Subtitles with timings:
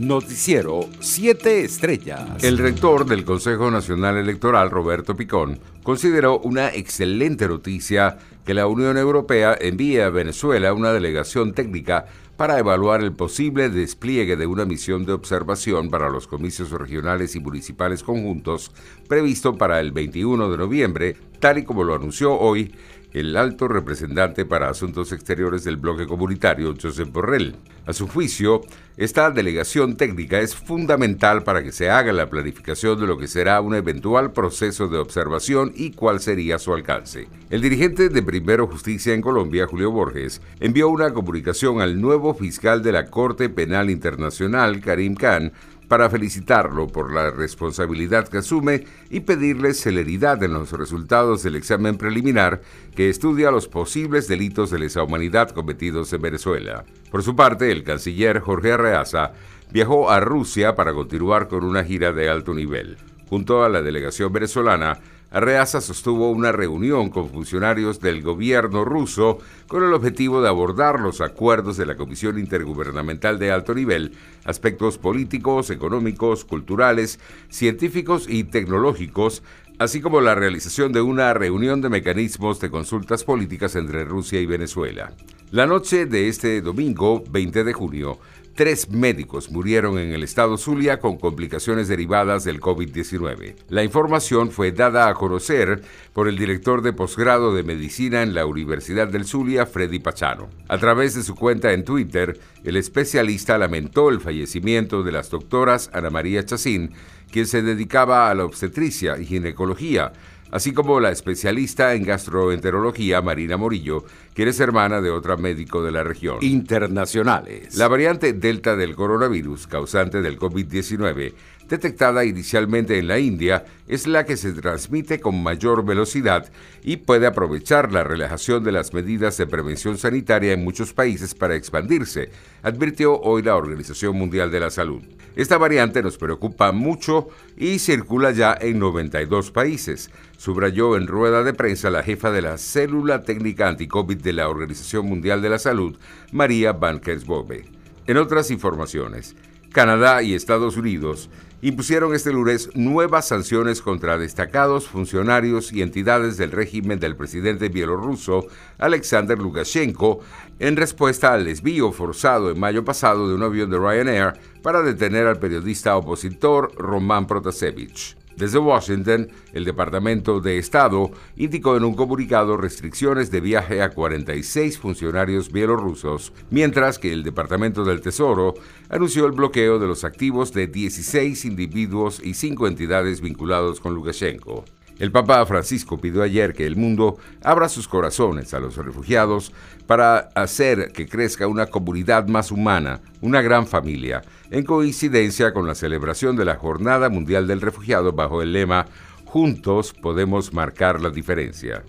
[0.00, 2.42] Noticiero 7 Estrellas.
[2.42, 8.16] El rector del Consejo Nacional Electoral, Roberto Picón, consideró una excelente noticia
[8.46, 12.06] que la Unión Europea envíe a Venezuela una delegación técnica
[12.38, 17.40] para evaluar el posible despliegue de una misión de observación para los comicios regionales y
[17.40, 18.72] municipales conjuntos
[19.06, 22.74] previsto para el 21 de noviembre, tal y como lo anunció hoy
[23.12, 27.56] el alto representante para Asuntos Exteriores del bloque comunitario, Josep Borrell.
[27.86, 28.60] A su juicio,
[28.96, 33.60] esta delegación técnica es fundamental para que se haga la planificación de lo que será
[33.60, 37.26] un eventual proceso de observación y cuál sería su alcance.
[37.48, 42.82] El dirigente de Primero Justicia en Colombia, Julio Borges, envió una comunicación al nuevo fiscal
[42.82, 45.52] de la Corte Penal Internacional, Karim Khan,
[45.90, 51.98] para felicitarlo por la responsabilidad que asume y pedirle celeridad en los resultados del examen
[51.98, 52.60] preliminar
[52.94, 56.84] que estudia los posibles delitos de lesa humanidad cometidos en Venezuela.
[57.10, 59.32] Por su parte, el canciller Jorge Arreaza
[59.72, 62.96] viajó a Rusia para continuar con una gira de alto nivel.
[63.28, 64.96] Junto a la delegación venezolana,
[65.30, 71.20] Arreaza sostuvo una reunión con funcionarios del gobierno ruso con el objetivo de abordar los
[71.20, 74.12] acuerdos de la Comisión Intergubernamental de Alto Nivel,
[74.44, 79.44] aspectos políticos, económicos, culturales, científicos y tecnológicos,
[79.78, 84.46] así como la realización de una reunión de mecanismos de consultas políticas entre Rusia y
[84.46, 85.12] Venezuela.
[85.52, 88.18] La noche de este domingo, 20 de junio,
[88.54, 93.54] Tres médicos murieron en el estado Zulia con complicaciones derivadas del COVID-19.
[93.68, 98.46] La información fue dada a conocer por el director de posgrado de medicina en la
[98.46, 100.50] Universidad del Zulia, Freddy Pachano.
[100.68, 105.88] A través de su cuenta en Twitter, el especialista lamentó el fallecimiento de las doctoras
[105.94, 106.90] Ana María Chacín,
[107.30, 110.12] quien se dedicaba a la obstetricia y ginecología,
[110.50, 115.92] así como la especialista en gastroenterología Marina Morillo, quien es hermana de otra médico de
[115.92, 116.38] la región.
[116.40, 117.76] Internacionales.
[117.76, 121.32] La variante Delta del coronavirus, causante del COVID-19,
[121.68, 126.48] detectada inicialmente en la India, es la que se transmite con mayor velocidad
[126.84, 131.56] y puede aprovechar la relajación de las medidas de prevención sanitaria en muchos países para
[131.56, 132.30] expandirse,
[132.62, 135.02] advirtió hoy la Organización Mundial de la Salud.
[135.34, 141.52] Esta variante nos preocupa mucho y circula ya en 92 países, subrayó en rueda de
[141.52, 145.98] prensa la jefa de la célula técnica anti-COVID de la Organización Mundial de la Salud,
[146.30, 147.64] María Van Kersbove.
[148.06, 149.34] En otras informaciones,
[149.72, 151.30] Canadá y Estados Unidos
[151.62, 158.46] impusieron este lunes nuevas sanciones contra destacados funcionarios y entidades del régimen del presidente bielorruso
[158.78, 160.20] Alexander Lukashenko
[160.58, 164.32] en respuesta al desvío forzado en mayo pasado de un avión de Ryanair
[164.62, 168.16] para detener al periodista opositor Roman Protasevich.
[168.40, 174.78] Desde Washington, el Departamento de Estado indicó en un comunicado restricciones de viaje a 46
[174.78, 178.54] funcionarios bielorrusos, mientras que el Departamento del Tesoro
[178.88, 184.64] anunció el bloqueo de los activos de 16 individuos y 5 entidades vinculados con Lukashenko.
[185.00, 189.50] El Papa Francisco pidió ayer que el mundo abra sus corazones a los refugiados
[189.86, 195.74] para hacer que crezca una comunidad más humana, una gran familia, en coincidencia con la
[195.74, 198.86] celebración de la Jornada Mundial del Refugiado bajo el lema
[199.24, 201.82] Juntos podemos marcar la diferencia.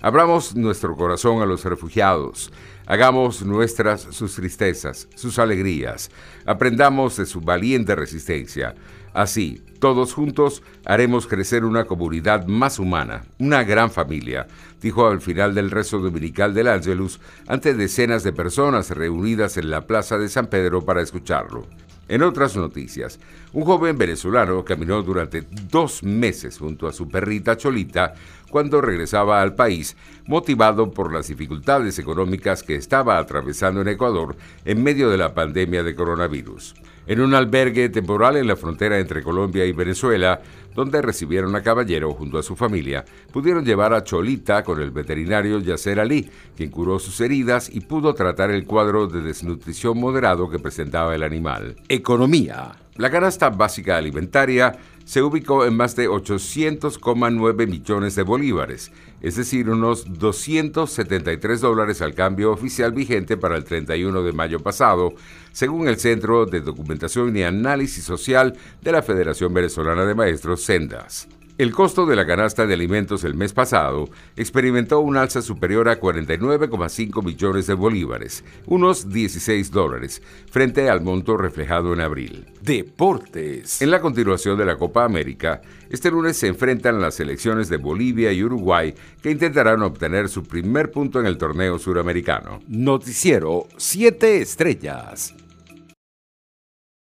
[0.00, 2.52] Abramos nuestro corazón a los refugiados,
[2.86, 6.10] hagamos nuestras sus tristezas, sus alegrías,
[6.44, 8.74] aprendamos de su valiente resistencia,
[9.16, 14.46] Así, todos juntos haremos crecer una comunidad más humana, una gran familia,
[14.82, 19.86] dijo al final del rezo dominical del Ángelus ante decenas de personas reunidas en la
[19.86, 21.66] plaza de San Pedro para escucharlo.
[22.08, 23.18] En otras noticias,
[23.54, 28.12] un joven venezolano caminó durante dos meses junto a su perrita Cholita
[28.56, 34.34] cuando regresaba al país, motivado por las dificultades económicas que estaba atravesando en Ecuador
[34.64, 36.74] en medio de la pandemia de coronavirus.
[37.06, 40.40] En un albergue temporal en la frontera entre Colombia y Venezuela,
[40.74, 45.58] donde recibieron a Caballero junto a su familia, pudieron llevar a Cholita con el veterinario
[45.58, 50.58] Yasser Ali, quien curó sus heridas y pudo tratar el cuadro de desnutrición moderado que
[50.58, 51.76] presentaba el animal.
[51.90, 52.85] Economía.
[52.98, 58.90] La canasta básica alimentaria se ubicó en más de 800,9 millones de bolívares,
[59.20, 65.14] es decir, unos 273 dólares al cambio oficial vigente para el 31 de mayo pasado,
[65.52, 71.28] según el Centro de Documentación y Análisis Social de la Federación Venezolana de Maestros, Sendas.
[71.58, 75.98] El costo de la canasta de alimentos el mes pasado experimentó un alza superior a
[75.98, 80.20] 49,5 millones de bolívares, unos 16 dólares,
[80.50, 82.44] frente al monto reflejado en abril.
[82.60, 83.80] Deportes.
[83.80, 88.32] En la continuación de la Copa América, este lunes se enfrentan las selecciones de Bolivia
[88.32, 88.92] y Uruguay
[89.22, 92.60] que intentarán obtener su primer punto en el torneo suramericano.
[92.68, 95.34] Noticiero 7 Estrellas.